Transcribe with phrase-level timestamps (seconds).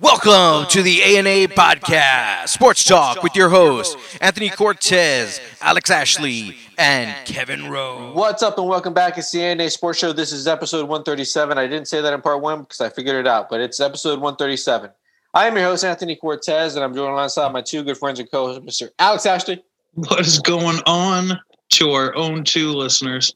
[0.00, 7.14] Welcome to the ANA Podcast, Sports Talk with your hosts, Anthony Cortez, Alex Ashley, and
[7.26, 8.12] Kevin Rowe.
[8.14, 9.18] What's up, and welcome back.
[9.18, 10.14] It's the ANA Sports Show.
[10.14, 11.58] This is episode 137.
[11.58, 14.20] I didn't say that in part one because I figured it out, but it's episode
[14.20, 14.90] 137.
[15.34, 18.30] I am your host, Anthony Cortez, and I'm joined alongside my two good friends and
[18.30, 18.88] co hosts, Mr.
[18.98, 19.62] Alex Ashley
[19.94, 21.38] What is going on
[21.72, 23.34] to our own two listeners?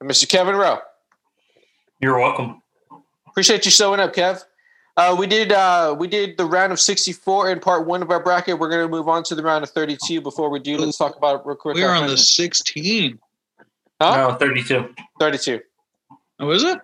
[0.00, 0.28] and Mr.
[0.28, 0.80] Kevin Rowe.
[1.98, 2.60] You're welcome.
[3.26, 4.44] Appreciate you showing up, Kev.
[4.96, 8.22] Uh, we did uh, we did the round of 64 in part one of our
[8.22, 8.58] bracket.
[8.58, 10.20] We're going to move on to the round of 32.
[10.20, 11.76] Before we do, let's talk about it real quick.
[11.76, 13.18] We're on the 16.
[14.00, 14.16] Huh?
[14.30, 14.94] No, 32.
[15.18, 15.60] 32.
[16.40, 16.78] Oh, is it?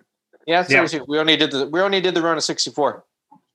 [0.47, 0.79] Yeah, it's Yeah.
[0.87, 1.05] 32.
[1.07, 3.03] We only did the we only did the round of 64.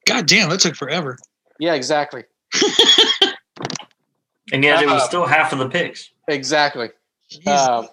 [0.06, 1.18] God damn, that took forever.
[1.58, 2.24] Yeah, exactly.
[4.52, 6.10] And yet it was Uh, still half of the picks.
[6.28, 6.90] Exactly.
[7.32, 7.88] Jeez.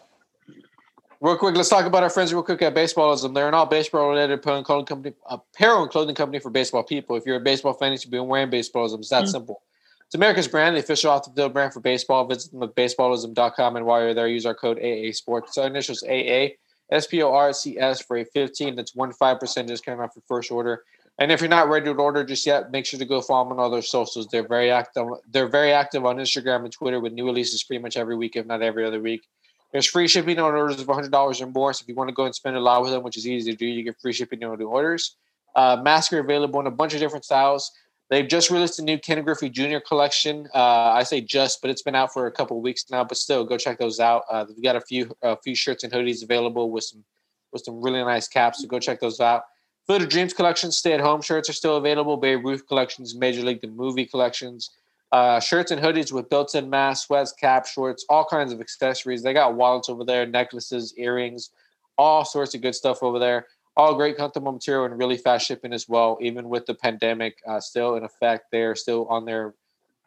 [1.21, 3.35] Real quick, let's talk about our friends real quick at Baseballism.
[3.35, 6.81] They're an all baseball related apparel and clothing company, apparel and clothing company for baseball
[6.81, 7.15] people.
[7.15, 8.97] If you're a baseball fan, you should be wearing Baseballism.
[8.99, 9.31] It's that Mm.
[9.31, 9.61] simple.
[10.07, 12.25] It's America's brand, the official off the field brand for baseball.
[12.25, 15.53] Visit them at baseballism.com and while you're there, use our code AA Sports.
[15.53, 16.57] So initials AA
[16.91, 18.75] S P O R C S for a 15.
[18.75, 20.83] That's one five percent discount off your first order.
[21.19, 23.59] And if you're not ready to order just yet, make sure to go follow them
[23.59, 24.27] on all their socials.
[24.27, 25.07] They're very active.
[25.29, 28.47] They're very active on Instagram and Twitter with new releases pretty much every week, if
[28.47, 29.27] not every other week.
[29.71, 31.73] There's free shipping on orders of $100 or more.
[31.73, 33.51] So if you want to go and spend a lot with them, which is easy
[33.51, 35.15] to do, you get free shipping on the orders.
[35.55, 37.71] Uh, masks are available in a bunch of different styles.
[38.09, 39.77] They've just released a new Ken Griffey Jr.
[39.79, 40.49] collection.
[40.53, 43.05] Uh, I say just, but it's been out for a couple weeks now.
[43.05, 44.23] But still, go check those out.
[44.29, 47.05] Uh, they've got a few a few shirts and hoodies available with some
[47.53, 48.61] with some really nice caps.
[48.61, 49.43] So go check those out.
[49.87, 52.17] Field of Dreams collection, stay at home shirts are still available.
[52.17, 54.69] Babe Ruth collections, Major League the Movie collections,
[55.11, 59.23] uh, shirts and hoodies with built in masks, sweats, cap, shorts, all kinds of accessories.
[59.23, 61.51] They got wallets over there, necklaces, earrings,
[61.97, 63.47] all sorts of good stuff over there.
[63.77, 66.17] All great comfortable material and really fast shipping as well.
[66.21, 69.53] Even with the pandemic uh, still in effect, they're still on their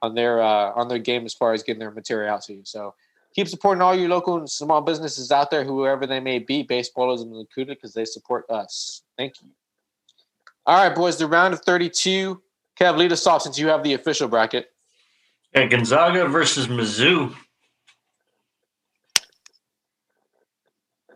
[0.02, 2.60] on their uh, on their game as far as getting their material out to you.
[2.64, 2.94] So
[3.34, 7.38] keep supporting all your local and small businesses out there, whoever they may be, baseballism
[7.40, 9.02] included, because they support us.
[9.16, 9.48] Thank you.
[10.66, 12.40] All right, boys, the round of 32.
[12.78, 14.73] Kev, lead us off since you have the official bracket.
[15.54, 17.34] Yeah, Gonzaga versus Mizzou.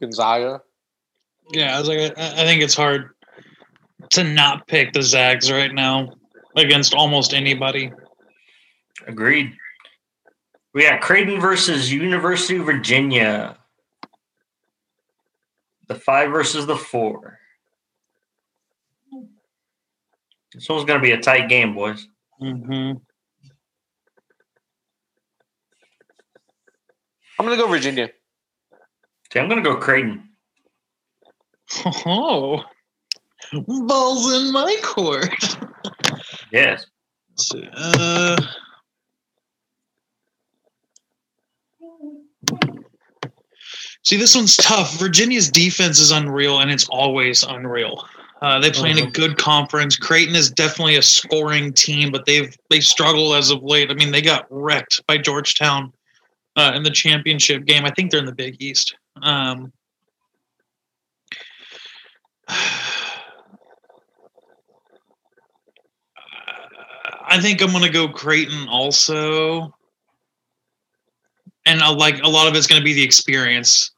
[0.00, 0.60] Gonzaga.
[1.50, 3.10] yeah, I was like, I, I think it's hard
[4.10, 6.10] to not pick the Zags right now
[6.56, 7.91] against almost anybody.
[9.06, 9.53] Agreed.
[10.72, 13.56] We got Creighton versus University of Virginia.
[15.88, 17.38] The five versus the four.
[20.54, 22.06] This one's going to be a tight game, boys.
[22.38, 22.93] hmm
[27.38, 28.10] I'm going to go Virginia.
[29.31, 30.25] Okay, I'm going to go Creighton.
[32.06, 32.65] Oh,
[33.53, 35.28] balls in my court.
[36.50, 36.87] Yes.
[37.75, 38.37] Uh,
[44.03, 44.98] see, this one's tough.
[44.98, 48.06] Virginia's defense is unreal, and it's always unreal.
[48.41, 49.12] Uh, they play in a Mhm.
[49.12, 49.97] good conference.
[49.97, 53.91] Creighton is definitely a scoring team, but they've they struggle as of late.
[53.91, 55.93] I mean, they got wrecked by Georgetown
[56.59, 57.85] uh, in the championship game.
[57.85, 58.97] I think they're in the Big East.
[59.23, 59.73] Um,
[67.31, 69.73] I think I'm gonna go Creighton also,
[71.65, 73.93] and I like a lot of it's gonna be the experience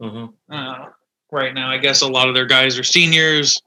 [0.00, 0.86] hmm uh,
[1.30, 1.70] right now.
[1.70, 3.62] I guess a lot of their guys are seniors.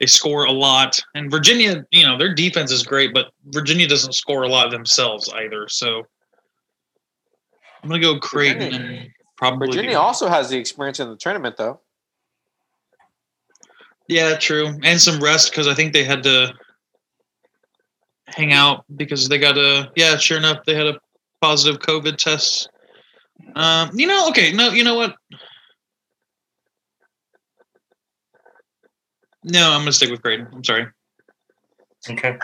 [0.00, 4.12] They score a lot, and Virginia, you know, their defense is great, but Virginia doesn't
[4.12, 5.66] score a lot themselves either.
[5.68, 6.06] So
[7.82, 11.80] I'm gonna go Creighton Virginia- probably Virginia also has the experience in the tournament, though.
[14.08, 16.54] Yeah, true, and some rest because I think they had to
[18.26, 20.16] hang out because they got a yeah.
[20.16, 20.98] Sure enough, they had a
[21.40, 22.68] positive COVID test.
[23.54, 25.14] Um, you know, okay, no, you know what?
[29.44, 30.48] No, I'm gonna stick with Creighton.
[30.52, 30.86] I'm sorry.
[32.10, 32.36] Okay.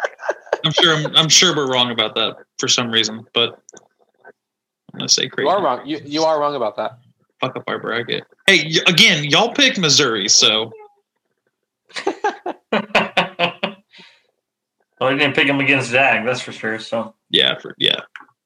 [0.64, 3.60] I'm sure I'm, I'm sure we're wrong about that for some reason, but
[4.94, 5.84] I'm gonna say You are wrong.
[5.84, 6.98] You, you are wrong about that.
[7.40, 8.22] Fuck up our bracket.
[8.46, 10.70] Hey, y- again, y'all picked Missouri, so
[12.06, 12.14] well,
[15.00, 16.78] I didn't pick him against Zag, that's for sure.
[16.78, 18.00] So yeah, for yeah.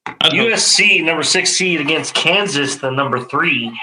[0.06, 3.79] I'd hope- USC number six seed against Kansas, the number three.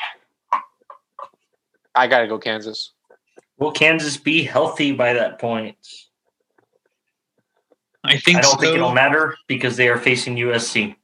[1.93, 2.91] I got to go Kansas.
[3.59, 5.77] Will Kansas be healthy by that point?
[8.03, 8.57] I think I don't so.
[8.57, 10.95] think it'll matter because they are facing USC.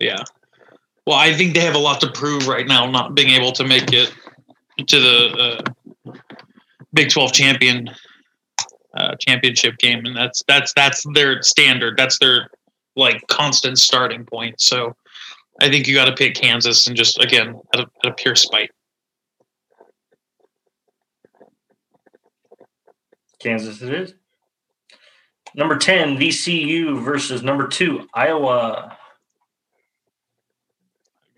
[0.00, 0.22] Yeah.
[1.06, 3.64] Well, I think they have a lot to prove right now, not being able to
[3.64, 4.12] make it
[4.86, 5.64] to the
[6.06, 6.12] uh,
[6.94, 7.88] Big 12 champion
[8.94, 11.96] uh, championship game, and that's that's that's their standard.
[11.96, 12.50] That's their
[12.94, 14.60] like constant starting point.
[14.60, 14.94] So
[15.60, 18.36] I think you got to pick Kansas, and just again out of, out of pure
[18.36, 18.70] spite.
[23.40, 24.14] Kansas it is.
[25.54, 28.96] Number 10, VCU versus number two, Iowa.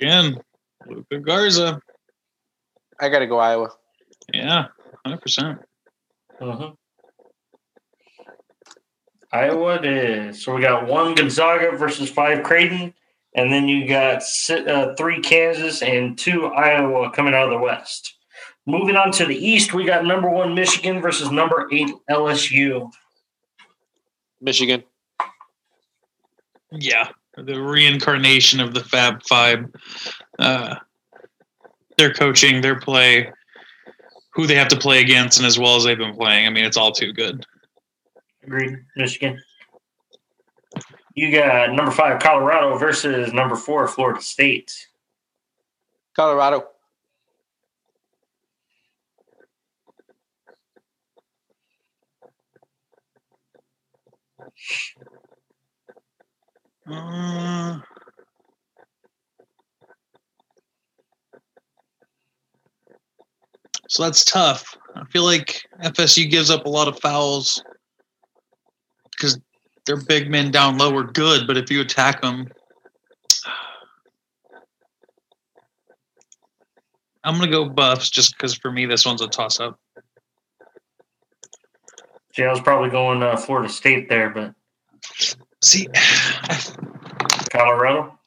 [0.05, 0.39] Again,
[0.87, 1.81] Luka Garza.
[3.01, 3.71] I got to go Iowa.
[4.35, 4.67] Yeah,
[5.03, 5.59] hundred percent.
[6.39, 6.77] Mhm.
[9.33, 10.45] Iowa it is.
[10.45, 12.93] So we got one Gonzaga versus five Creighton,
[13.35, 18.15] and then you got uh, three Kansas and two Iowa coming out of the West.
[18.67, 22.91] Moving on to the East, we got number one Michigan versus number eight LSU.
[24.43, 24.85] Michigan.
[26.71, 29.67] Yeah, the reincarnation of the Fab Five.
[30.39, 30.77] Uh,
[31.97, 33.33] their coaching, their play,
[34.33, 36.47] who they have to play against, and as well as they've been playing.
[36.47, 37.47] I mean, it's all too good.
[38.43, 39.41] Agreed, Michigan.
[41.15, 44.89] You got number five Colorado versus number four Florida State.
[46.17, 46.67] Colorado.
[63.89, 64.77] So that's tough.
[64.95, 67.63] I feel like FSU gives up a lot of fouls
[69.13, 69.39] because
[69.87, 72.49] their big men down low are good, but if you attack them,
[77.25, 79.79] I'm gonna go Buffs just because for me this one's a toss up.
[82.33, 84.55] See, I was probably going uh, Florida State there, but
[85.65, 85.89] See,
[87.51, 88.19] Colorado.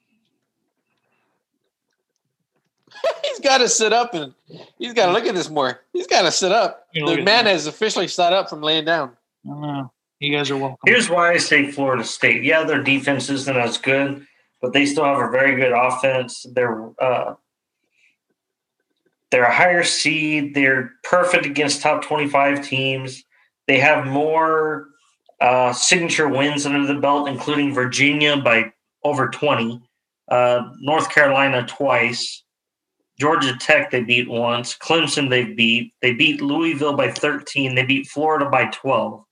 [3.24, 4.34] he's got to sit up and
[4.80, 5.82] he's got to look at this more.
[5.94, 6.88] He's got to sit up.
[6.94, 9.16] You know, look The man has officially sat up from laying down.
[9.46, 9.92] I know.
[10.20, 10.80] You guys are welcome.
[10.88, 12.44] Here's why I say Florida State.
[12.44, 14.26] Yeah, their defense isn't as good,
[14.60, 16.44] but they still have a very good offense.
[16.52, 17.36] They're uh,
[19.30, 20.56] they're a higher seed.
[20.56, 23.24] They're perfect against top twenty-five teams.
[23.68, 24.88] They have more
[25.40, 28.72] uh, signature wins under the belt, including Virginia by
[29.04, 29.82] over twenty,
[30.30, 32.44] uh, North Carolina twice,
[33.20, 35.94] Georgia Tech they beat once, Clemson they beat.
[36.02, 37.76] They beat Louisville by thirteen.
[37.76, 39.24] They beat Florida by twelve.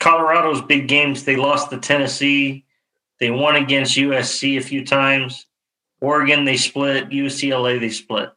[0.00, 2.64] Colorado's big games, they lost to Tennessee.
[3.18, 5.46] They won against USC a few times.
[6.00, 7.08] Oregon, they split.
[7.08, 8.30] UCLA, they split.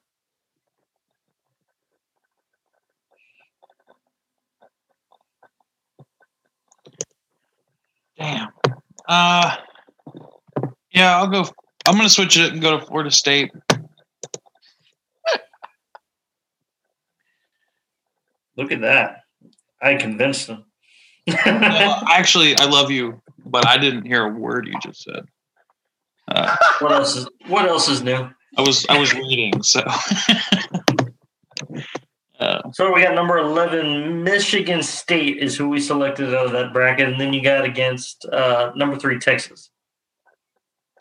[8.19, 8.49] Damn.
[9.07, 9.55] Uh,
[10.91, 11.45] yeah, I'll go.
[11.87, 13.51] I'm gonna switch it and go to Florida State.
[18.57, 19.21] Look at that.
[19.81, 20.65] I convinced them.
[21.27, 21.35] No,
[22.09, 25.23] actually, I love you, but I didn't hear a word you just said.
[26.27, 28.29] Uh, what else is what else is new?
[28.57, 29.81] I was I was reading, so.
[32.79, 37.09] So we got number eleven, Michigan State is who we selected out of that bracket,
[37.09, 39.69] and then you got against uh, number three, Texas.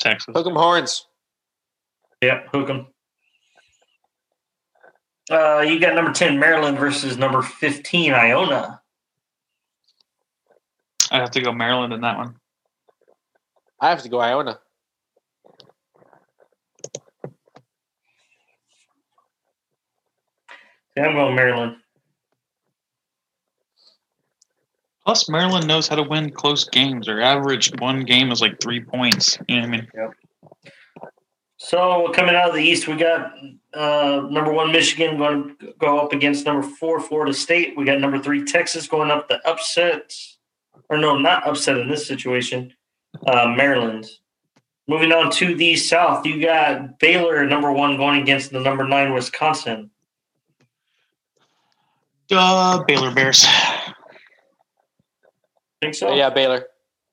[0.01, 0.35] Texas.
[0.35, 1.07] Hook 'em horns.
[2.21, 2.87] Yep, hook 'em.
[5.31, 8.81] Uh, you got number ten, Maryland versus number fifteen, Iona.
[11.13, 12.41] I have to go Maryland in that one.
[13.81, 14.59] I have to go Iona.
[21.03, 21.77] Going Maryland.
[25.05, 27.07] Plus, Maryland knows how to win close games.
[27.07, 29.39] Their average one game is like three points.
[29.49, 29.89] You know what I mean?
[31.57, 33.33] So coming out of the East, we got
[33.75, 37.77] uh, number one Michigan going to go up against number four Florida State.
[37.77, 40.13] We got number three Texas going up the upset,
[40.89, 42.73] or no, not upset in this situation.
[43.27, 44.07] Uh, Maryland.
[44.87, 49.13] Moving on to the South, you got Baylor number one going against the number nine
[49.13, 49.91] Wisconsin.
[52.29, 53.47] Duh, Baylor Bears.
[55.81, 56.15] Think so?
[56.15, 56.67] Yeah, Baylor.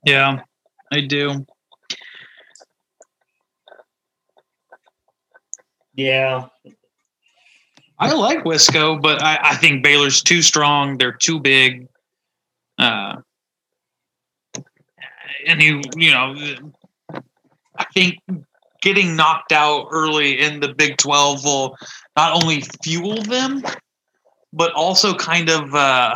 [0.06, 0.42] Yeah,
[0.92, 1.46] I do.
[5.94, 6.48] Yeah.
[7.98, 10.98] I like Wisco, but I, I think Baylor's too strong.
[10.98, 11.88] They're too big.
[12.78, 13.16] Uh,
[15.48, 16.36] and you, you know,
[17.78, 18.20] I think
[18.82, 21.78] getting knocked out early in the Big 12 will
[22.18, 23.64] not only fuel them,
[24.56, 26.16] but also kind of uh,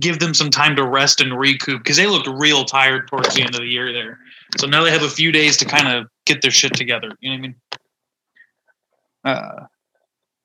[0.00, 3.42] give them some time to rest and recoup because they looked real tired towards the
[3.42, 4.18] end of the year there.
[4.58, 7.10] So now they have a few days to kind of get their shit together.
[7.20, 7.54] You know what I mean?
[9.24, 9.66] Uh,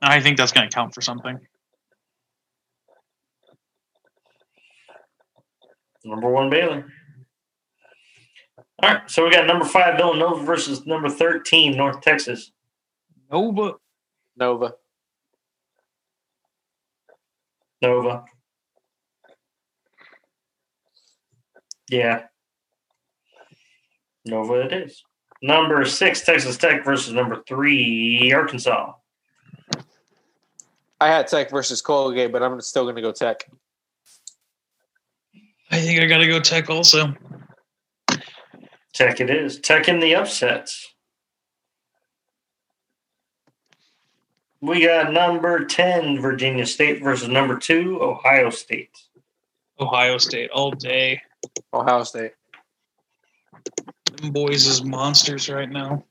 [0.02, 1.40] I think that's going to count for something.
[6.04, 6.92] Number one Baylor.
[8.84, 12.52] All right, so we got number five Villanova versus number thirteen North Texas.
[13.32, 13.76] Nova.
[14.36, 14.74] Nova.
[17.82, 18.26] Nova.
[21.90, 22.24] Yeah.
[24.26, 25.04] Nova it is.
[25.42, 28.94] Number six Texas Tech versus number three Arkansas.
[31.00, 33.50] I had Tech versus Colgate, but I'm still going to go Tech.
[35.72, 37.16] I think I got to go Tech also.
[38.94, 39.60] Tech it is.
[39.60, 40.91] Tech in the upsets.
[44.62, 48.96] We got number 10, Virginia State versus number two, Ohio State.
[49.80, 51.20] Ohio State all day.
[51.74, 52.34] Ohio State.
[54.18, 56.04] Them boys is monsters right now.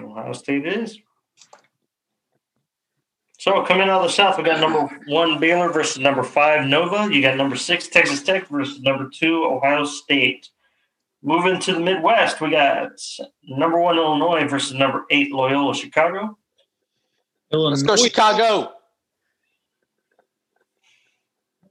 [0.00, 1.00] Ohio State is.
[3.38, 7.12] So coming out of the South, we got number one Baylor versus number five Nova.
[7.12, 10.48] You got number six Texas Tech versus number two Ohio State.
[11.24, 12.92] Moving to the Midwest, we got
[13.42, 16.38] number one Illinois versus number eight Loyola Chicago.
[17.52, 18.72] Let's go Chicago.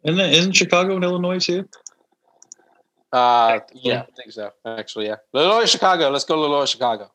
[0.03, 1.67] Isn't, that, isn't Chicago in Illinois too?
[3.11, 4.51] Uh, yeah, I think so.
[4.65, 5.17] Actually, yeah.
[5.33, 6.09] Loyola Chicago.
[6.09, 7.11] Let's go Loyola Chicago.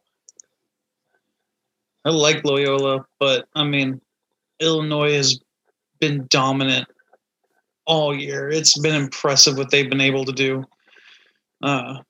[2.04, 4.00] I like Loyola, but I mean,
[4.60, 5.40] Illinois has
[5.98, 6.86] been dominant
[7.86, 8.48] all year.
[8.48, 10.64] It's been impressive what they've been able to do.
[11.62, 12.00] Uh,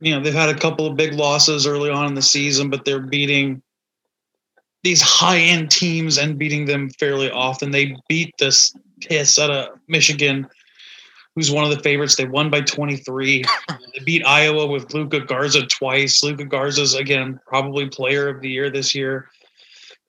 [0.00, 2.84] you know, they've had a couple of big losses early on in the season, but
[2.84, 3.62] they're beating
[4.82, 7.70] these high end teams and beating them fairly often.
[7.70, 10.48] They beat this piss out of Michigan,
[11.34, 12.16] who's one of the favorites.
[12.16, 13.44] They won by 23.
[13.68, 16.22] they beat Iowa with Luka Garza twice.
[16.22, 19.28] Luka Garza's, again, probably player of the year this year.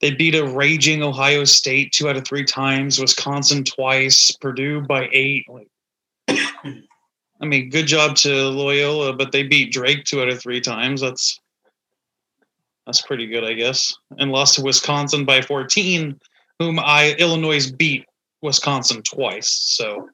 [0.00, 5.08] They beat a raging Ohio State two out of three times, Wisconsin twice, Purdue by
[5.12, 5.44] eight.
[6.28, 11.00] I mean, good job to Loyola, but they beat Drake two out of three times.
[11.00, 11.40] That's
[12.88, 13.98] that's pretty good, I guess.
[14.16, 16.18] And lost to Wisconsin by 14,
[16.58, 18.06] whom I Illinois beat
[18.40, 19.50] Wisconsin twice.
[19.50, 20.08] So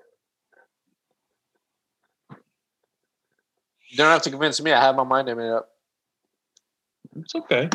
[3.88, 4.72] You don't have to convince me.
[4.72, 5.68] I have my mind made up.
[7.14, 7.68] it's okay.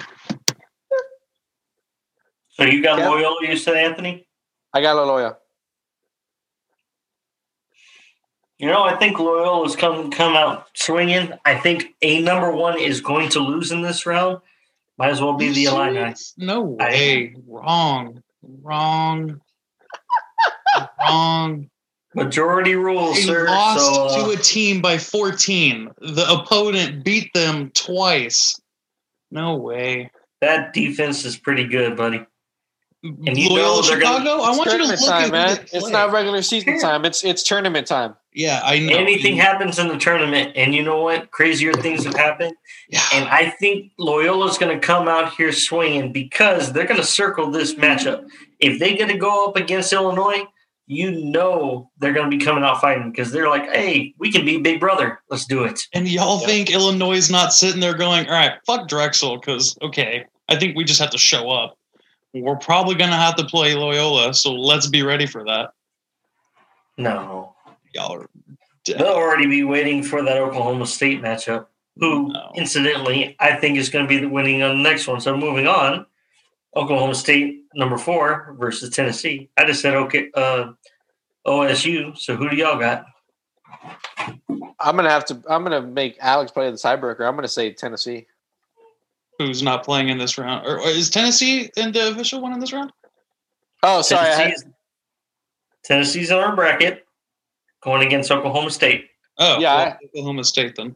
[2.50, 3.08] So you got Yeah.
[3.08, 4.28] Loyola, you said, Anthony?
[4.74, 5.38] I got Loyola.
[8.58, 11.32] You know, I think Loyola's come come out swinging.
[11.46, 14.42] I think a number one is going to lose in this round.
[15.00, 16.14] Might as well be the Illini.
[16.38, 17.36] No I- way.
[17.48, 18.22] Wrong.
[18.44, 19.40] Wrong.
[21.00, 21.70] Wrong.
[22.16, 23.46] Majority rules, They sir.
[23.46, 25.90] lost so, uh, to a team by 14.
[26.02, 28.60] The opponent beat them twice.
[29.32, 30.12] No way.
[30.42, 32.26] that defense is pretty good, buddy.
[33.04, 34.42] And you know Loyola they're gonna- Chicago?
[34.44, 35.66] I It's want you to look time, at who man.
[35.72, 37.06] It's not regular season time.
[37.06, 38.16] It's it's tournament time.
[38.40, 38.96] Yeah, I know.
[38.96, 41.30] Anything happens in the tournament, and you know what?
[41.30, 42.54] Crazier things have happened.
[42.90, 43.04] Yeah.
[43.14, 47.52] And I think Loyola's going to come out here swinging because they're going to circle
[47.52, 48.30] this matchup.
[48.62, 50.44] If they get to go up against Illinois,
[50.88, 54.46] you know they're going to be coming out fighting because they're like, hey, we can
[54.46, 55.20] be Big Brother.
[55.30, 55.82] Let's do it.
[55.94, 56.50] And y'all Yep.
[56.50, 60.78] think Illinois is not sitting there going, all right, fuck Drexel, because, okay, I think
[60.78, 61.78] we just have to show up.
[62.34, 65.72] We're probably going to have to play Loyola, so let's be ready for that.
[66.98, 67.54] No.
[67.94, 68.30] Y'all are
[68.86, 69.00] dead.
[69.00, 71.68] They'll already be waiting for that Oklahoma State matchup,
[71.98, 72.52] who, No.
[72.56, 75.20] incidentally, I think is going to be the winning on the next one.
[75.22, 76.06] So moving on,
[76.76, 79.50] Oklahoma State number four versus Tennessee.
[79.58, 80.72] I just said okay, uh,
[81.46, 82.18] OSU.
[82.18, 83.06] So who do y'all got?
[84.82, 85.42] I'm gonna have to.
[85.50, 87.28] I'm gonna make Alex play the tiebreaker.
[87.28, 88.28] I'm gonna say Tennessee.
[89.38, 90.66] Who's not playing in this round?
[90.66, 92.92] Or, or is Tennessee in the official one in this round?
[93.84, 94.30] Oh, sorry.
[94.30, 94.66] I, Tennessee's,
[95.84, 97.06] Tennessee's on our bracket,
[97.82, 99.10] going against Oklahoma State.
[99.38, 100.96] Oh, Yeah, well, Oklahoma State then.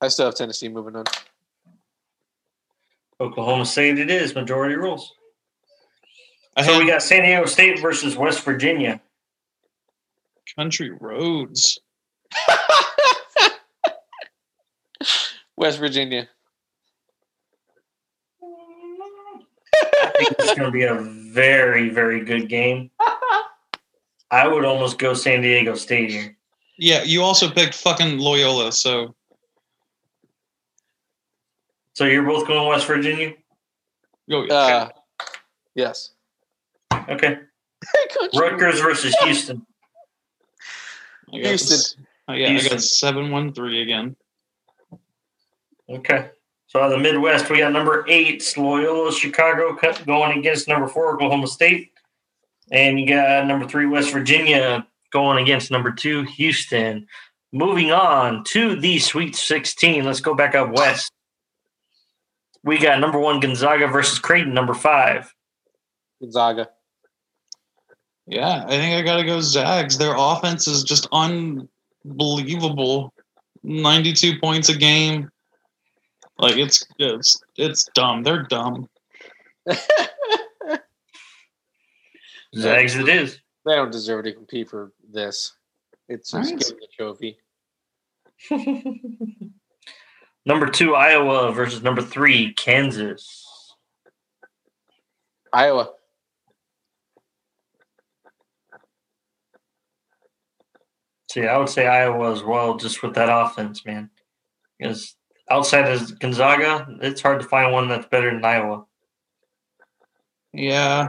[0.00, 1.04] I still have Tennessee moving on.
[3.20, 4.34] Oklahoma State it is.
[4.34, 5.12] Majority rules.
[6.56, 9.00] I So had we got San Diego State versus West Virginia.
[10.56, 11.78] Country Roads.
[15.56, 16.28] West Virginia.
[18.42, 22.90] I think it's going to be a very, very good game.
[24.34, 26.36] I would almost go San Diego State here.
[26.76, 29.14] Yeah, you also picked fucking Loyola, so
[31.92, 33.34] So you're both going West Virginia?
[34.28, 34.44] go.
[34.48, 34.88] Uh,
[35.76, 36.10] yes.
[37.08, 37.38] Okay.
[38.34, 39.64] Rutgers versus Houston.
[41.32, 42.06] I got Houston.
[42.26, 42.72] oh, yeah, I Houston.
[42.72, 44.16] got seven one three again.
[45.88, 46.30] Okay.
[46.66, 51.14] So out of the Midwest, we got number eight, Loyola Chicago, going against number four,
[51.14, 51.92] Oklahoma State.
[52.70, 57.06] And you got number three, West Virginia, going against number two, Houston.
[57.52, 60.04] Moving on to the Sweet 16.
[60.04, 61.12] Let's go back up west.
[62.64, 65.32] We got number one, Gonzaga versus Creighton, number five.
[66.20, 66.70] Gonzaga.
[68.26, 69.98] Yeah, I think I got to go Zags.
[69.98, 73.12] Their offense is just unbelievable.
[73.62, 75.30] 92 points a game.
[76.38, 78.22] Like it's it's it's dumb.
[78.22, 78.88] They're dumb.
[82.54, 83.38] Zags it is.
[83.64, 85.52] They don't deserve to compete for this.
[86.08, 86.60] It's just Right.
[86.60, 87.38] getting the trophy.
[90.46, 93.42] number two, Iowa versus number three, Kansas.
[95.52, 95.90] Iowa.
[101.30, 104.10] See, I would say Iowa as well, just with that offense, man.
[104.78, 105.16] Because
[105.50, 108.84] outside of Gonzaga, it's hard to find one that's better than Iowa.
[110.52, 111.08] Yeah,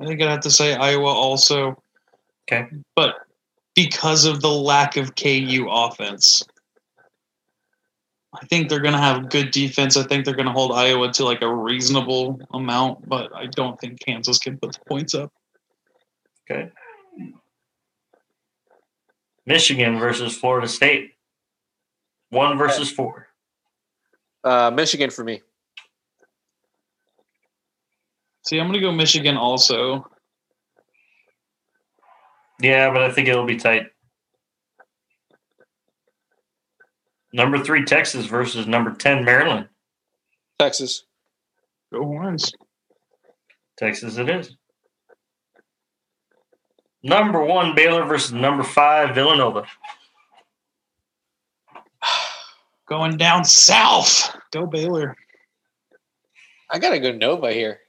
[0.00, 1.82] I think I'd have to say Iowa also.
[2.50, 2.68] Okay.
[2.94, 3.16] But
[3.74, 6.42] because of the lack of KU offense,
[8.34, 9.96] I think they're going to have good defense.
[9.96, 13.80] I think they're going to hold Iowa to like a reasonable amount, but I don't
[13.80, 15.32] think Kansas can put the points up.
[16.50, 16.70] Okay.
[19.46, 21.12] Michigan versus Florida State.
[22.30, 23.28] One versus four.
[24.44, 25.40] Uh, Michigan for me.
[28.48, 30.08] See, I'm going to go Michigan also.
[32.62, 33.88] Yeah, but I think it'll be tight.
[37.30, 39.68] Number three, Texas versus number 10, Maryland.
[40.58, 41.04] Texas.
[41.92, 42.50] Go Horns.
[43.76, 44.56] Texas it is.
[47.02, 49.66] Number one, Baylor versus number five, Villanova.
[52.88, 54.34] Going down south.
[54.52, 55.14] Go Baylor.
[56.70, 57.80] I gotta go Nova here.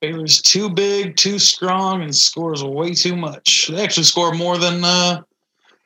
[0.00, 3.68] Baylor's too big, too strong, and scores way too much.
[3.68, 5.22] They actually score more than uh,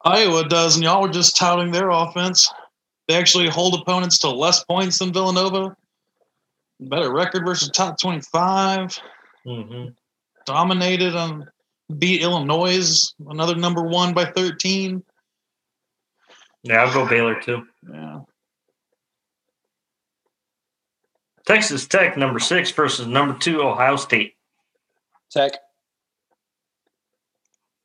[0.04, 2.52] Iowa does, and y'all were just touting their offense.
[3.08, 5.76] They actually hold opponents to less points than Villanova.
[6.80, 8.98] Better record versus top 25.
[9.46, 9.88] Mm-hmm.
[10.44, 11.44] Dominated and
[11.98, 15.02] beat Illinois, another number one by 13.
[16.64, 17.66] Yeah, I'll go Baylor too.
[17.90, 18.20] Yeah.
[21.52, 24.36] Texas Tech, number six versus number two, Ohio State.
[25.30, 25.52] Tech.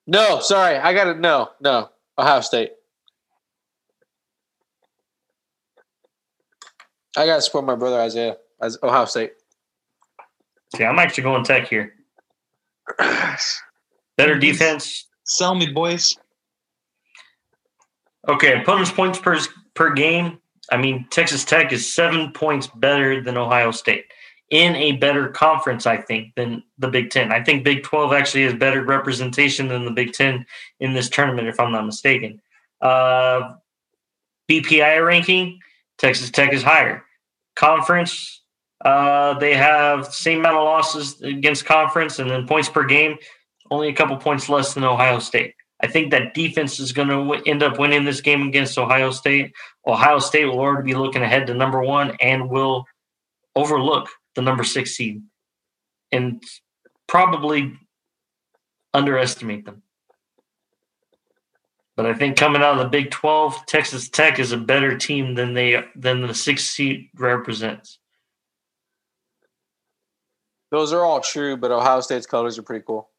[0.06, 0.78] No, sorry.
[0.78, 1.20] I got it.
[1.20, 1.90] No, no.
[2.18, 2.72] Ohio State.
[7.18, 9.34] I gotta support my brother Isaiah as Ohio State.
[10.74, 11.94] See, I'm actually going Tech here.
[14.18, 15.08] Better defense.
[15.26, 16.16] Sell me, boys.
[18.30, 19.38] Okay, opponents' points per
[19.74, 20.40] per game.
[20.72, 24.06] I mean, Texas Tech is seven points better than Ohio State
[24.50, 27.32] in a better conference, I think, than the Big Ten.
[27.32, 30.46] I think Big Twelve actually has better representation than the Big Ten
[30.80, 32.42] in this tournament, if I'm not mistaken.
[32.82, 33.56] Uh,
[34.50, 35.60] BPI ranking,
[35.98, 37.04] Texas Tech is higher.
[37.56, 38.42] Conference,
[38.86, 43.18] uh, they have same amount of losses against conference, and then points per game,
[43.72, 45.56] only a couple points less than Ohio State.
[45.80, 49.12] I think that defense is going to w- end up winning this game against Ohio
[49.12, 49.54] State.
[49.86, 52.86] Ohio State will already be looking ahead to number one and will
[53.56, 55.22] overlook the number six seed
[56.12, 56.44] and
[57.08, 57.74] probably
[58.94, 59.84] underestimate them.
[61.96, 65.34] But I think coming out of the Big Twelve, Texas Tech is a better team
[65.34, 67.98] than they than the six seed represents.
[70.70, 73.10] Those are all true, but Ohio State's colors are pretty cool.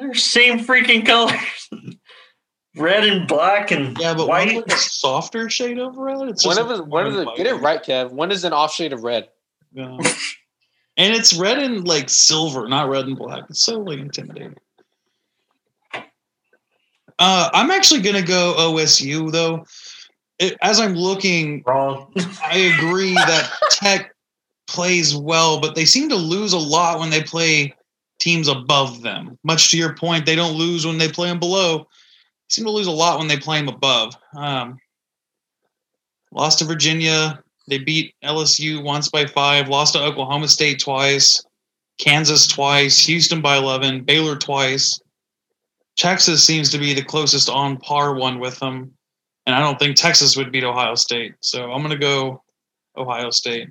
[0.00, 1.68] They're same freaking colors,
[2.76, 4.46] red and black and Yeah, but white.
[4.54, 6.26] one's like a softer shade of red.
[6.28, 8.10] It's One of us, one of the get it right, Kev.
[8.10, 9.28] One is an off shade of red.
[9.72, 9.98] Yeah.
[10.96, 13.44] and it's red and like silver, not red and black.
[13.50, 14.56] It's so like intimidating.
[17.18, 19.66] Uh, I'm actually gonna go OSU though.
[20.38, 22.10] It, as I'm looking, Wrong.
[22.42, 24.14] I agree that Tech
[24.66, 27.74] plays well, but they seem to lose a lot when they play
[28.20, 29.38] teams above them.
[29.42, 31.78] Much to your point, they don't lose when they play them below.
[31.78, 31.84] They
[32.50, 34.14] seem to lose a lot when they play them above.
[34.36, 34.78] Um,
[36.30, 37.42] lost to Virginia.
[37.68, 39.68] They beat LSU once by five.
[39.68, 41.44] Lost to Oklahoma State twice.
[41.98, 42.98] Kansas twice.
[43.06, 44.04] Houston by 11.
[44.04, 45.00] Baylor twice.
[45.96, 48.92] Texas seems to be the closest on par one with them.
[49.46, 51.34] And I don't think Texas would beat Ohio State.
[51.40, 52.42] So I'm going to go
[52.96, 53.68] Ohio State.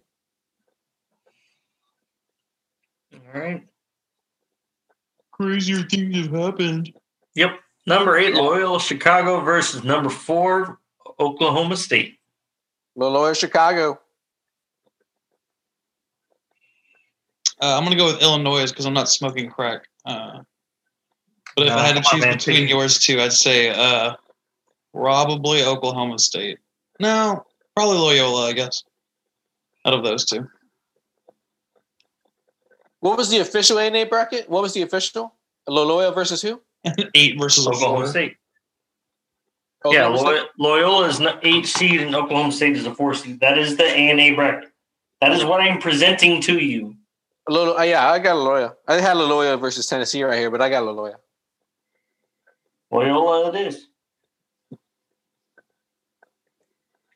[3.14, 3.68] All right.
[5.39, 6.93] Crazier things have happened.
[7.36, 7.60] Yep.
[7.88, 10.80] Number eight, Loyola Chicago versus number four,
[11.19, 12.19] Oklahoma State.
[12.95, 13.99] Loyola Chicago.
[17.62, 19.88] Uh, I'm gonna go with Illinois because I'm not smoking crack.
[20.06, 20.39] Uh,
[21.56, 23.69] but if No, I had to come on, choose man, between yours two, I'd say
[23.69, 24.15] uh,
[24.93, 26.60] probably Oklahoma State.
[26.99, 28.84] No, probably Loyola, I guess.
[29.86, 30.47] Out of those two,
[33.00, 34.50] What was the official A and A bracket?
[34.50, 35.34] What was the official?
[35.68, 36.62] Loyola versus who?
[37.16, 38.08] eight versus Oklahoma.
[38.08, 38.38] State.
[39.86, 40.48] Oh, yeah, State?
[40.58, 43.40] Loyola is an eight seed and Oklahoma State is a four seed.
[43.40, 44.72] That is the A and A bracket.
[45.22, 46.96] That is what I'm presenting to you.
[47.48, 48.76] Loyola, uh, yeah, I got Loyola.
[48.88, 51.16] I had Loyola versus Tennessee right here, but I got Loyola.
[52.92, 53.88] Loyola it is.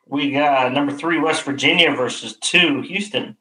[0.05, 3.35] We got number three, West Virginia versus two, Houston.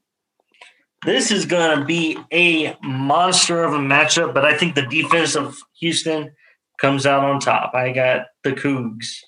[1.04, 5.34] This is going to be a monster of a matchup, but I think the defense
[5.34, 6.30] of Houston
[6.80, 7.74] comes out on top.
[7.74, 9.18] I got the Cougs.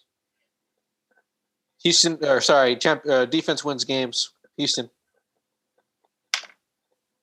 [1.83, 4.31] Houston, or sorry, champ, uh, defense wins games.
[4.57, 4.89] Houston.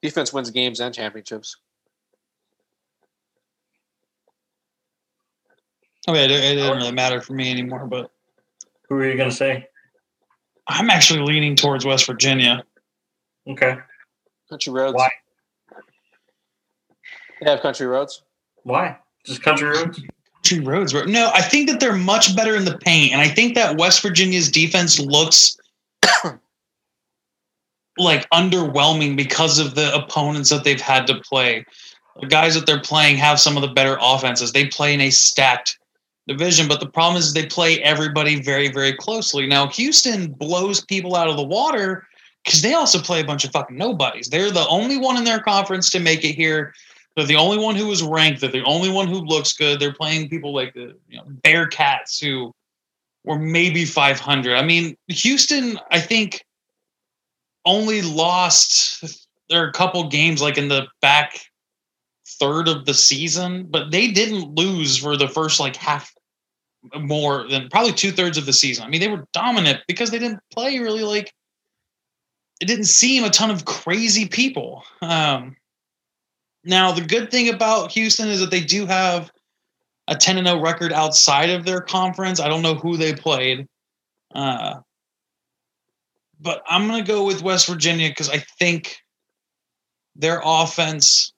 [0.02, 1.56] Defense wins games and championships.
[6.08, 8.12] Okay, it, it doesn't really matter for me anymore, but
[8.90, 9.68] Who are you going to say?
[10.68, 12.64] I'm actually leaning towards West Virginia.
[13.48, 13.78] Okay.
[14.52, 14.96] Country roads.
[14.96, 15.10] Why?
[17.42, 18.22] They have country roads.
[18.64, 18.98] Why?
[19.26, 20.04] Just country roads?
[20.44, 20.92] Country roads.
[20.92, 21.06] bro.
[21.06, 24.02] No, I think that they're much better in the paint, and I think that West
[24.02, 25.58] Virginia's defense looks
[27.98, 31.66] like underwhelming because of the opponents that they've had to play.
[32.20, 34.52] The guys that they're playing have some of the better offenses.
[34.52, 35.80] They play in a stacked
[36.28, 39.48] division, but the problem is they play everybody very, very closely.
[39.48, 42.06] Now, Houston blows people out of the water
[42.44, 44.30] because they also play a bunch of fucking nobodies.
[44.30, 46.74] They're the only one in their conference to make it here.
[47.16, 48.42] They're the only one who was ranked.
[48.42, 49.80] They're the only one who looks good.
[49.80, 52.54] They're playing people like the you know, Bearcats who
[53.24, 54.56] were maybe 500.
[54.56, 56.44] I mean, Houston, I think,
[57.66, 61.38] only lost there are a couple games like in the back
[62.26, 66.12] third of the season, but they didn't lose for the first like half
[66.96, 68.86] more than probably two thirds of the season.
[68.86, 71.34] I mean, they were dominant because they didn't play really like
[72.62, 74.84] it didn't seem a ton of crazy people.
[75.02, 75.58] Um,
[76.64, 79.32] now, the good thing about Houston is that they do have
[80.08, 82.40] a 10 and 0 record outside of their conference.
[82.40, 83.68] I don't know who they played.
[84.34, 84.82] Uh,
[86.40, 88.98] but I'm going to go with West Virginia because I think
[90.16, 91.34] their offense,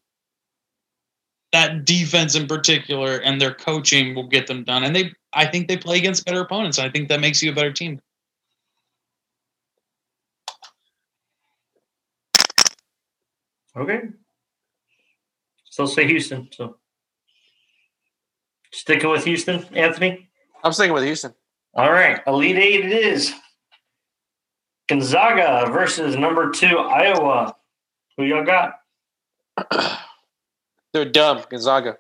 [1.54, 4.84] that defense in particular, and their coaching will get them done.
[4.84, 6.80] And they, I think they play against better opponents.
[6.80, 8.02] I think that makes you a better team.
[13.76, 14.02] Okay.
[15.66, 16.50] So say Houston.
[16.52, 16.78] So
[18.72, 20.30] sticking with Houston, Anthony.
[20.64, 21.34] I'm sticking with Houston.
[21.74, 23.34] All right, Elite Eight it is.
[24.88, 27.56] Gonzaga versus number two Iowa.
[28.18, 28.76] Who y'all got?
[30.94, 31.98] They're dumb, Gonzaga.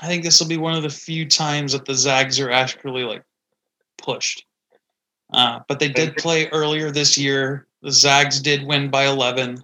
[0.00, 3.04] I think this will be one of the few times that the Zags are actually
[3.04, 3.24] like
[3.98, 4.44] pushed.
[5.32, 7.66] Uh, but they did play earlier this year.
[7.84, 9.62] The Zags did win by 11.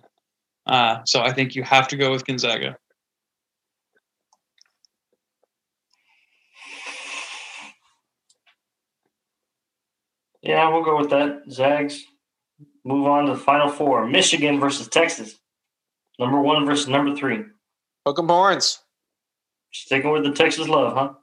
[0.66, 2.76] Uh, so I think you have to go with Gonzaga.
[10.42, 11.44] Yeah, we'll go with that.
[11.50, 12.04] Zags.
[12.84, 14.06] Move on to the final four.
[14.06, 15.38] Michigan versus Texas.
[16.18, 17.44] Number one versus number three.
[18.06, 18.82] Hook 'em horns.
[19.72, 21.14] Sticking with the Texas love, huh?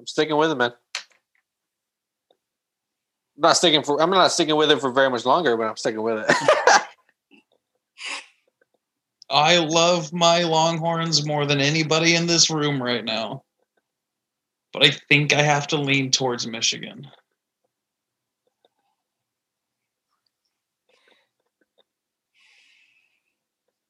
[0.00, 0.72] I'm sticking with it, man.
[3.38, 4.02] I'm not sticking for.
[4.02, 6.36] I'm not sticking with it for very much longer, but I'm sticking with it.
[9.30, 13.44] I love my Longhorns more than anybody in this room right now.
[14.72, 17.06] But I think I have to lean towards Michigan.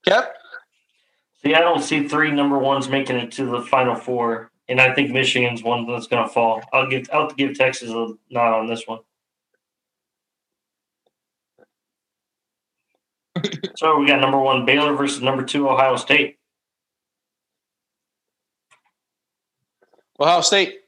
[0.07, 0.35] Yep.
[1.43, 4.95] See, I don't see three number ones making it to the final four, and I
[4.95, 6.61] think Michigan's one that's going to fall.
[6.75, 8.99] I'll give I'll give Texas a nod on this one.
[13.77, 16.39] So we got number one Baylor versus number two Ohio State.
[20.21, 20.81] Ohio State.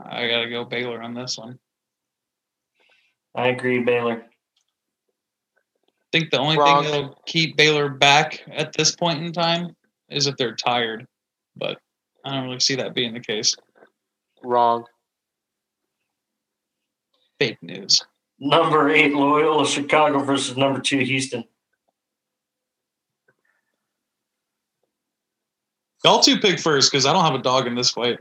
[0.00, 1.58] I got to go Baylor on this one.
[3.34, 4.24] I agree, Baylor.
[5.54, 6.84] I think the only Wrong.
[6.84, 9.74] thing that'll keep Baylor back at this point in time
[10.08, 11.06] is if they're tired.
[11.56, 11.78] But
[12.24, 13.54] I don't really see that being the case.
[14.42, 14.84] Wrong.
[17.38, 18.04] Fake news.
[18.38, 21.44] Number eight Loyola Chicago versus number two Houston.
[26.04, 28.18] Y'all two pick first because I don't have a dog in this fight.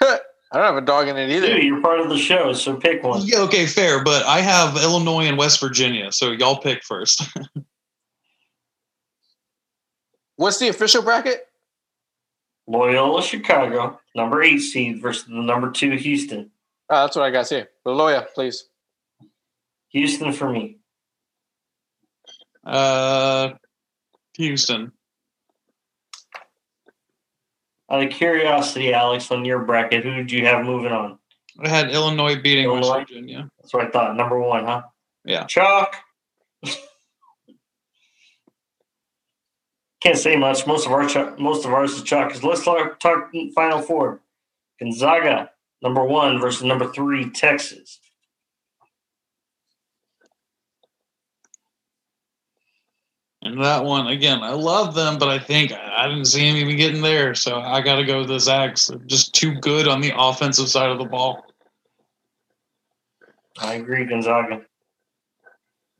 [0.00, 0.20] I
[0.52, 1.48] I don't have a dog in it either.
[1.48, 3.22] Dude, you're part of the show, so pick one.
[3.24, 4.04] Yeah, okay, fair.
[4.04, 7.24] But I have Illinois and West Virginia, so y'all pick first.
[10.36, 11.48] What's the official bracket?
[12.68, 16.50] Loyola Chicago, number eight seed versus the number two Houston.
[16.88, 17.68] Oh, that's what I got here.
[17.84, 18.68] Loyola, please.
[19.94, 20.78] Houston for me.
[22.66, 23.50] uh,
[24.36, 24.92] Houston.
[27.90, 31.18] Out of curiosity, Alex, on your bracket, who did you have moving on?
[31.62, 32.96] I had Illinois beating Illinois?
[32.98, 33.48] West Virginia.
[33.60, 34.16] That's what I thought.
[34.16, 34.82] Number one, huh?
[35.24, 35.44] Yeah.
[35.44, 35.94] Chalk.
[40.02, 40.66] Can't say much.
[40.66, 42.42] Most of our chalk, most of ours is chalk.
[42.42, 44.20] let's talk, talk Final Four.
[44.80, 45.50] Gonzaga,
[45.82, 48.00] number one versus number three, Texas.
[53.44, 56.76] And that one, again, I love them, but I think I didn't see him even
[56.76, 57.34] getting there.
[57.34, 58.86] So I got to go with the Zags.
[58.86, 61.44] They're just too good on the offensive side of the ball.
[63.58, 64.62] I agree, Gonzaga.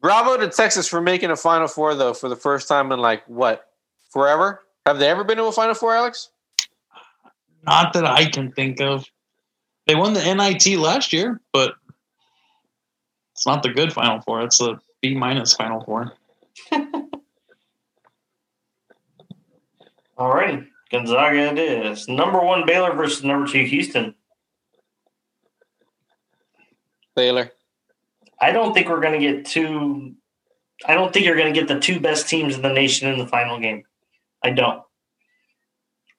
[0.00, 3.22] Bravo to Texas for making a Final Four, though, for the first time in like
[3.26, 3.68] what?
[4.10, 4.62] Forever?
[4.86, 6.30] Have they ever been to a Final Four, Alex?
[7.66, 9.04] Not that I can think of.
[9.86, 11.74] They won the NIT last year, but
[13.32, 14.42] it's not the good Final Four.
[14.42, 16.12] It's the B minus Final Four.
[20.16, 22.08] All right, Gonzaga it is.
[22.08, 24.14] Number one Baylor versus number two Houston.
[27.16, 27.50] Baylor.
[28.40, 30.14] I don't think we're going to get two.
[30.86, 33.18] I don't think you're going to get the two best teams in the nation in
[33.18, 33.84] the final game.
[34.42, 34.82] I don't.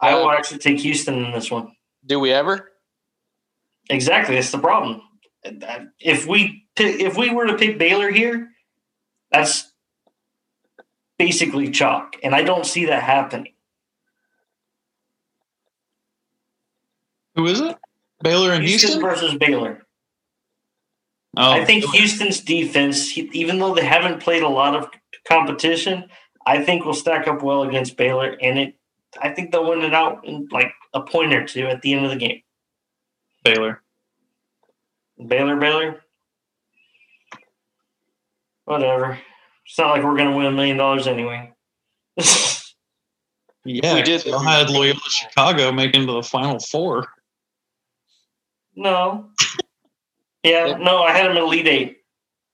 [0.02, 1.72] I will actually take Houston in this one.
[2.06, 2.72] Do we ever?
[3.90, 5.02] Exactly, that's the problem.
[6.00, 8.50] If we if we were to pick Baylor here,
[9.32, 9.72] that's
[11.18, 13.54] basically chalk, and I don't see that happening.
[17.36, 17.76] Who is it?
[18.24, 19.02] Baylor and Houston, Houston?
[19.02, 19.86] versus Baylor.
[21.38, 24.88] Oh, I think Houston's defense, even though they haven't played a lot of
[25.28, 26.06] competition,
[26.46, 28.76] I think will stack up well against Baylor, and it.
[29.22, 32.06] I think they'll win it out in like a point or two at the end
[32.06, 32.42] of the game.
[33.44, 33.82] Baylor.
[35.28, 36.02] Baylor, Baylor.
[38.66, 39.18] Whatever.
[39.66, 41.52] It's not like we're going to win a million dollars anyway.
[43.68, 47.08] Yeah, We did- I had Loyola Chicago make into the Final Four.
[48.76, 49.30] No.
[50.44, 51.98] Yeah, no, I had them in Elite Eight.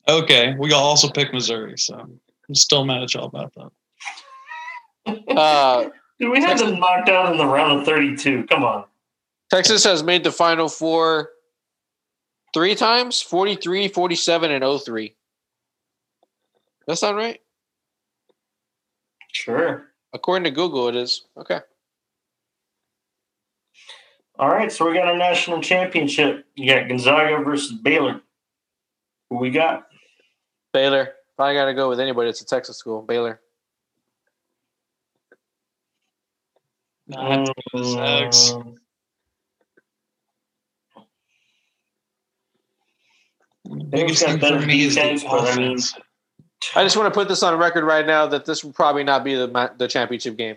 [0.07, 5.37] Okay, we also picked Missouri, so I'm still mad at y'all about that.
[5.37, 8.45] Uh, Dude, we had them knocked out in the round of 32.
[8.45, 8.85] Come on.
[9.49, 11.31] Texas has made the Final Four
[12.53, 15.15] three times 43, 47, and 03.
[16.87, 17.39] That sound right?
[19.31, 19.87] Sure.
[20.13, 21.25] According to Google, it is.
[21.37, 21.59] Okay.
[24.41, 26.47] All right, so we got a national championship.
[26.55, 28.21] You got Gonzaga versus Baylor.
[29.29, 29.85] Who we got?
[30.73, 31.01] Baylor.
[31.03, 33.03] If I got to go with anybody, it's a Texas school.
[33.03, 33.39] Baylor.
[37.07, 38.51] Nah, I have to go with Zags.
[38.51, 38.75] Um,
[43.89, 45.93] Biggest thing for me is the I offense.
[46.75, 49.23] I just want to put this on record right now that this will probably not
[49.23, 50.55] be the the championship game.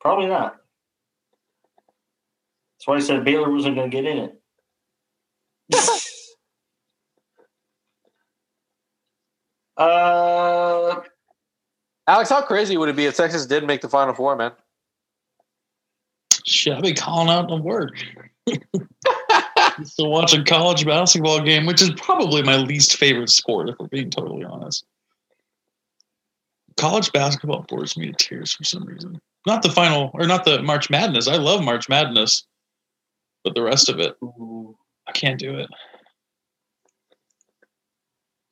[0.00, 0.60] Probably not.
[2.78, 4.40] That's why I said Baylor wasn't going to get in it.
[9.76, 11.00] uh,
[12.06, 14.52] Alex, how crazy would it be if Texas did make the Final Four, man?
[16.46, 17.96] Shit, I'd be calling out the work.
[19.78, 23.76] Just to watch a college basketball game, which is probably my least favorite sport, if
[23.78, 24.84] we're being totally honest.
[26.76, 29.20] College basketball bores me to tears for some reason.
[29.46, 31.28] Not the final, or not the March Madness.
[31.28, 32.44] I love March Madness,
[33.48, 34.14] but the rest of it,
[35.06, 35.70] I can't do it.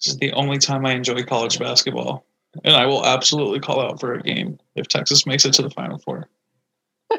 [0.00, 2.24] This is the only time I enjoy college basketball,
[2.64, 5.68] and I will absolutely call out for a game if Texas makes it to the
[5.68, 6.30] Final Four.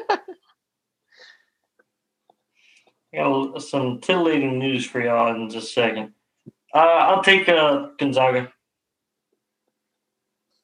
[3.14, 6.14] Got some titillating news for y'all in just a second.
[6.74, 8.52] Uh, I'll take uh, Gonzaga.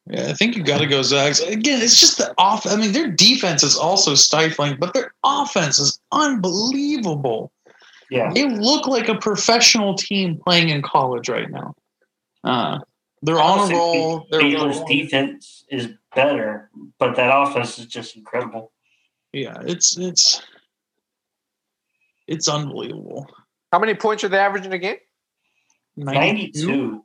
[0.06, 1.40] Yeah, I think you got to go Zags.
[1.40, 2.66] Again, it's just the off.
[2.66, 7.52] I mean, their defense is also stifling, but their offense is unbelievable.
[8.10, 8.30] Yeah.
[8.34, 11.74] They look like a professional team playing in college right now.
[12.42, 12.80] Uh,
[13.22, 14.26] they're on a roll.
[14.30, 14.98] They're Baylor's rolling.
[14.98, 18.72] defense is better, but that offense is just incredible.
[19.32, 20.42] Yeah, it's it's
[22.28, 23.26] it's unbelievable.
[23.72, 24.98] How many points are they averaging a game?
[25.96, 27.02] 92.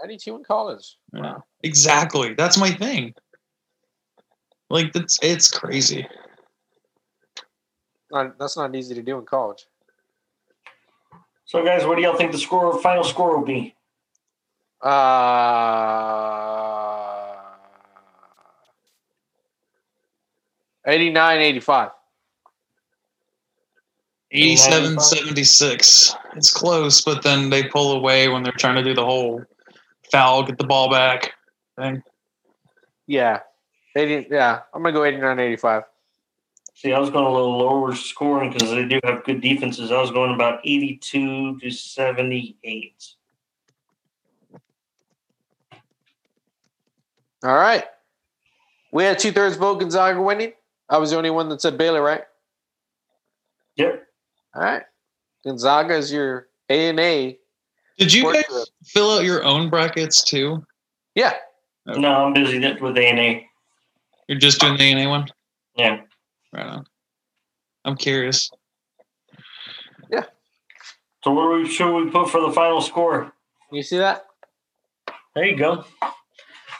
[0.00, 0.96] 92 in college.
[1.12, 2.34] Yeah, exactly.
[2.34, 3.14] That's my thing.
[4.70, 6.06] Like that's it's crazy.
[8.10, 9.66] Not, that's not easy to do in college.
[11.46, 13.74] So, guys, what do y'all think the score, final score will be?
[14.80, 14.90] Uh,
[20.86, 21.90] 89 85.
[24.30, 26.16] 87 76.
[26.34, 29.42] It's close, but then they pull away when they're trying to do the whole
[30.10, 31.32] foul, get the ball back
[31.76, 32.02] thing.
[33.06, 33.40] Yeah.
[33.96, 35.82] 80, yeah, I'm going to go 89 85.
[36.74, 39.92] See, I was going a little lower scoring because they do have good defenses.
[39.92, 43.14] I was going about 82 to 78.
[47.44, 47.84] All right.
[48.92, 50.52] We had two thirds vote Gonzaga winning.
[50.88, 52.22] I was the only one that said Baylor, right?
[53.76, 54.06] Yep.
[54.54, 54.82] All right.
[55.44, 57.38] Gonzaga is your A and A.
[57.98, 58.44] Did you guys
[58.84, 60.64] fill out your own brackets too?
[61.14, 61.34] Yeah.
[61.86, 63.46] No, I'm busy with A and A.
[64.28, 65.28] You're just doing the A one?
[65.76, 66.00] Yeah.
[66.52, 66.86] Right on.
[67.84, 68.50] I'm curious.
[70.10, 70.24] Yeah.
[71.22, 73.32] So, what do we, should we put for the final score?
[73.70, 74.24] You see that?
[75.34, 75.84] There you go.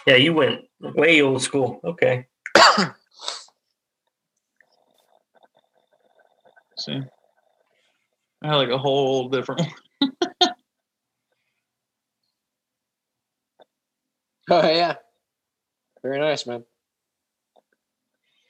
[0.07, 1.81] Yeah, you went way old school.
[1.85, 2.27] Okay.
[6.79, 7.01] See,
[8.43, 9.63] I had like a whole different.
[14.51, 14.97] Oh yeah.
[16.03, 16.65] Very nice, man.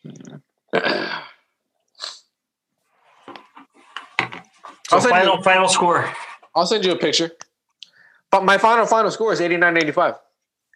[4.89, 6.13] So, I'll send final you- final score.
[6.55, 7.31] I'll send you a picture.
[8.31, 10.15] But my final final score is 89 85.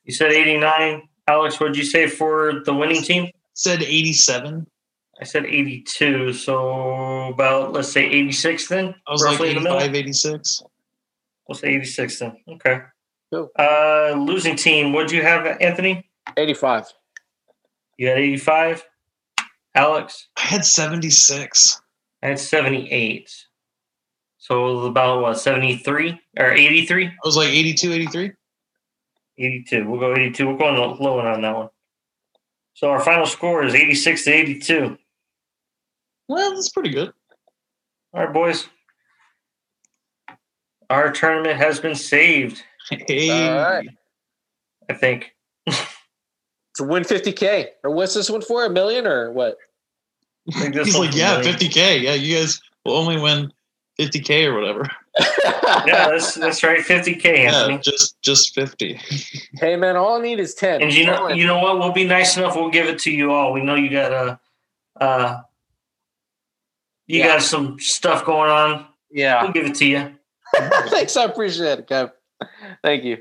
[0.05, 1.03] You said 89.
[1.29, 3.31] Alex, what did you say for the winning team?
[3.53, 4.67] Said 87.
[5.21, 6.33] I said 82.
[6.33, 8.95] So, about, let's say 86 then?
[9.07, 9.79] I was like Roughly in the middle?
[9.79, 10.63] 85, 86.
[11.47, 12.37] We'll say 86 then.
[12.49, 12.81] Okay.
[13.33, 13.51] Cool.
[13.59, 14.93] Uh, losing team.
[14.93, 16.09] What'd you have, Anthony?
[16.37, 16.93] 85.
[17.97, 18.85] You had 85.
[19.75, 21.81] Alex, I had 76.
[22.23, 23.47] I had 78.
[24.39, 27.07] So about what, 73 or 83?
[27.07, 28.33] I was like 82, 83.
[29.37, 29.89] 82.
[29.89, 30.47] We'll go 82.
[30.47, 31.69] We're going on low end on that one.
[32.75, 34.99] So our final score is 86 to 82.
[36.29, 37.13] Well, that's pretty good.
[38.13, 38.69] All right, boys.
[40.91, 43.89] Our tournament has been saved, Hey, All right.
[44.89, 45.35] I think.
[46.77, 47.71] To win 50K.
[47.83, 48.65] Or what's this one for?
[48.65, 49.57] A million or what?
[50.55, 52.03] I think he's like, yeah, million." 50K.
[52.03, 53.53] Yeah, you guys will only win
[53.99, 54.89] 50K or whatever.
[55.19, 56.79] Yeah, that's that's right.
[56.79, 57.75] 50K, Anthony.
[57.75, 58.95] Yeah, just just 50.
[59.55, 60.83] hey man, all I need is 10.
[60.83, 61.81] And you know, you know what?
[61.81, 62.55] We'll be nice enough.
[62.55, 63.53] We'll give it to you all.
[63.53, 64.41] We know you got a,
[65.03, 65.41] uh,
[67.09, 67.27] you Yeah.
[67.27, 68.87] got some stuff going on.
[69.11, 69.43] yeah.
[69.43, 70.15] We'll give it to you.
[70.91, 72.13] Thanks, I appreciate it, Kev.
[72.83, 73.19] Thank you.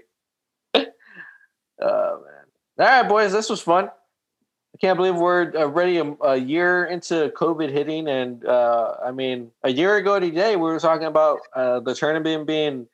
[1.80, 2.46] Oh man!
[2.80, 3.86] All right, boys, this was fun.
[3.86, 9.52] I can't believe we're already a, a year into COVID hitting, and uh, I mean,
[9.64, 12.88] a year ago today we were talking about uh, the tournament being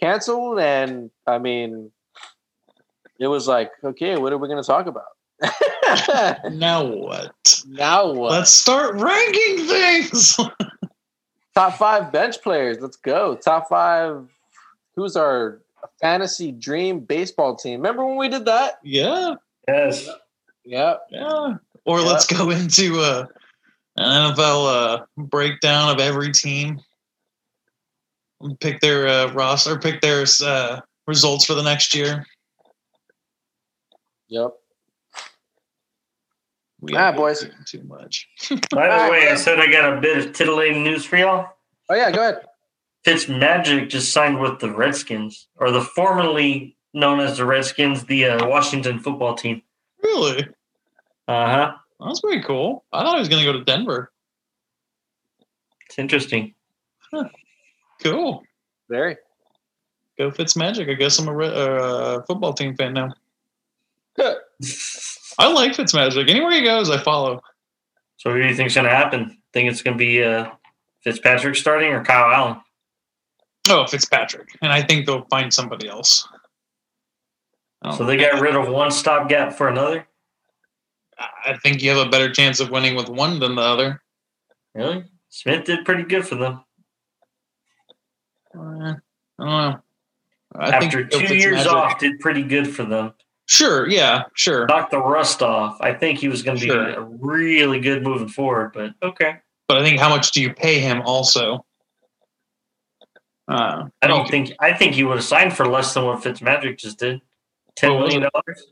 [0.00, 1.90] canceled, and I mean,
[3.18, 5.04] it was like, okay, what are we going to talk about?
[6.50, 7.62] Now what?
[7.66, 8.32] now what?
[8.32, 10.36] Let's start ranking things.
[11.54, 12.78] Top five bench players.
[12.80, 13.36] Let's go.
[13.36, 14.28] Top five.
[14.96, 15.60] Who's our
[16.00, 17.80] fantasy dream baseball team?
[17.80, 18.78] Remember when we did that?
[18.82, 19.34] yeah,
[19.66, 20.08] Yes.
[20.64, 21.00] Yep.
[21.10, 21.54] yeah.
[21.84, 23.26] Or let's go into uh,
[23.96, 24.66] an NFL
[25.00, 26.80] uh, breakdown of every team.
[28.60, 32.24] Pick their uh, roster, pick their uh, results for the next year.
[34.28, 34.52] Yep.
[36.80, 37.44] We Ah, boys.
[37.66, 38.28] Too much.
[38.70, 41.48] By the way, I said I got a bit of titillating news for y'all.
[41.88, 42.44] Oh yeah, go ahead.
[43.08, 48.46] Fitzmagic just signed with the Redskins, or the formerly known as the Redskins, the uh,
[48.46, 49.62] Washington football team.
[50.02, 50.46] Really?
[51.26, 51.74] Uh huh.
[52.00, 52.84] That's pretty cool.
[52.92, 54.12] I thought he was going to go to Denver.
[55.86, 56.54] It's interesting.
[58.02, 58.44] Cool.
[58.88, 59.16] Very.
[60.18, 60.90] Go Fitzmagic.
[60.90, 63.08] I guess I'm a uh, football team fan now.
[64.18, 66.28] I like Fitzmagic.
[66.28, 67.40] Anywhere he goes, I follow.
[68.18, 69.38] So, who do you think's going to happen?
[69.52, 70.50] Think it's going to be uh,
[71.02, 72.60] Fitzpatrick starting or Kyle Allen?
[73.70, 74.48] Oh, Fitzpatrick.
[74.62, 76.26] And I think they'll find somebody else.
[77.96, 80.06] So they got rid of one stopgap for another.
[81.44, 84.02] I think you have a better chance of winning with one than the other.
[84.74, 85.04] Really?
[85.28, 86.64] Smith did pretty good for them.
[88.56, 88.94] Uh, I
[89.38, 89.80] don't know.
[90.56, 91.72] I After go two years Fitzmagic.
[91.72, 93.12] off, did pretty good for them.
[93.46, 94.66] Sure, yeah, sure.
[94.66, 95.78] Knocked the rust off.
[95.80, 96.88] I think he was going to be Sure.
[96.90, 98.72] a really good moving forward.
[98.74, 99.36] But okay,
[99.68, 101.64] But I think how much do you pay him also?
[103.48, 106.78] Uh, I don't think I think he would have signed for less than what Fitzmagic
[106.78, 107.20] just did.
[107.76, 108.66] Ten What was million dollars.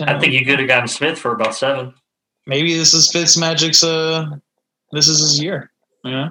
[0.00, 1.94] I think you could have gotten Smith for about seven.
[2.46, 4.26] maybe this is Fitzmagic's uh,
[4.92, 5.70] this is his year.
[6.04, 6.30] Yeah.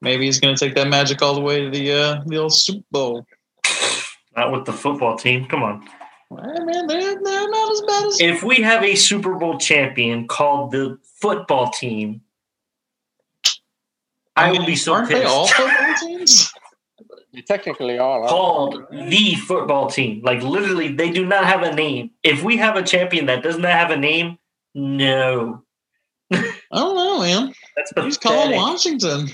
[0.00, 2.54] Maybe he's going to take that magic all the way to the uh, the old
[2.54, 3.26] Super Bowl.
[4.36, 5.46] Not with the football team.
[5.46, 5.88] Come on.
[6.30, 8.20] Well, man, they're, they're not as bad as.
[8.20, 12.20] If we have a Super Bowl champion called the football team,
[14.38, 15.26] I will be so Aren't they pissed.
[15.34, 16.52] all football teams?
[17.32, 18.26] You technically are.
[18.28, 20.22] called the football team.
[20.24, 22.10] Like literally, they do not have a name.
[22.22, 24.38] If we have a champion that does not have a name,
[24.74, 25.62] no,
[26.32, 27.54] I don't know, man.
[27.76, 28.56] that's He's calling pathetic.
[28.56, 29.28] Washington.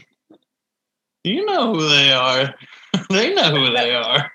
[1.23, 2.55] You know who they are.
[3.11, 4.31] they know who they are.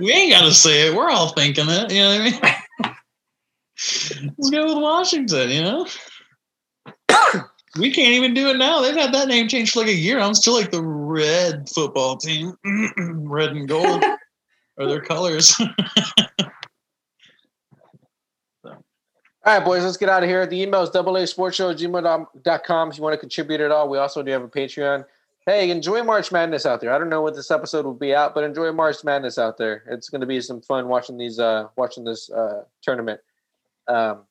[0.00, 0.94] We ain't got to say it.
[0.94, 1.92] We're all thinking it.
[1.92, 2.24] You know what I
[2.88, 2.94] mean?
[4.38, 5.86] Let's go with Washington, you know?
[7.78, 8.80] We can't even do it now.
[8.80, 10.18] They've had that name changed for like a year.
[10.18, 12.56] I'm still like the red football team.
[12.98, 14.04] red and gold
[14.78, 15.54] are their colors.
[19.46, 20.44] All right, boys, let's get out of here.
[20.44, 23.88] The email is double A sports show gmail.com if you want to contribute at all.
[23.88, 25.04] We also do have a Patreon.
[25.46, 26.92] Hey, enjoy March Madness out there.
[26.92, 29.84] I don't know what this episode will be out, but enjoy March Madness out there.
[29.88, 33.20] It's going to be some fun watching these, uh, watching this uh, tournament.
[33.86, 34.22] Um,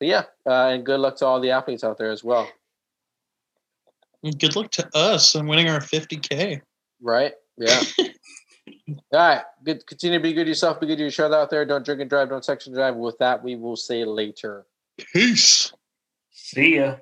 [0.00, 2.48] but yeah, uh, and good luck to all the athletes out there as well.
[4.22, 6.60] Good luck to us and winning our 50K.
[7.00, 7.32] Right?
[7.56, 7.82] Yeah.
[7.98, 9.42] all right.
[9.64, 9.86] Good.
[9.86, 10.80] Continue to be good to yourself.
[10.80, 11.64] Be good to each other out there.
[11.64, 12.28] Don't drink and drive.
[12.28, 12.96] Don't sex and drive.
[12.96, 14.66] With that, we will say later.
[14.98, 15.72] Peace.
[16.32, 16.96] See ya.